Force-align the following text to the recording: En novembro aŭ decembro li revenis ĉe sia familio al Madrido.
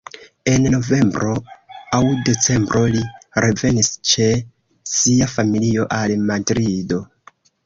En 0.51 0.63
novembro 0.75 1.33
aŭ 1.97 1.99
decembro 2.29 2.81
li 2.95 3.03
revenis 3.45 3.91
ĉe 4.13 4.31
sia 4.95 5.29
familio 5.37 5.87
al 6.01 6.17
Madrido. 6.33 7.01